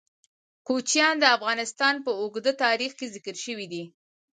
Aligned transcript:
کوچیان 0.67 1.15
د 1.19 1.25
افغانستان 1.37 1.93
په 2.05 2.11
اوږده 2.21 2.51
تاریخ 2.63 2.91
کې 2.99 3.07
ذکر 3.15 3.35
شوی 3.45 3.65
دی. 3.73 3.83